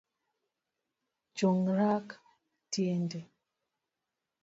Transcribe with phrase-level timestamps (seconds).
[1.37, 2.05] Chungkar
[2.71, 3.21] tiendi